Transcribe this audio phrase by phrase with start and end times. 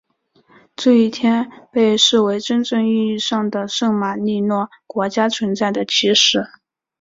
[0.75, 6.43] 这一天被视为真正意义上的圣马力诺国家存在的起始。